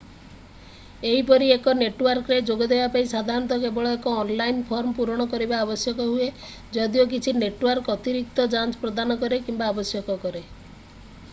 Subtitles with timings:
[1.07, 6.31] ଏହିପରି ଏକ ନେଟୱାର୍କରେ ଯୋଗ ଦେବା ପାଇଁ ସାଧାରଣତଃ କେବଳ ଏକ ଅନଲାଇନ ଫର୍ମ ପୂରଣ କରିବା ଆବଶ୍ୟକ ହୁଏ
[6.79, 10.43] ଯଦିଓ କିଛି ନେଟୱାର୍କ ଅତିରିକ୍ତ ଯାଞ୍ଚ ପ୍ରଦାନ କରେ କିମ୍ବା ଆବଶ୍ୟକ କରେ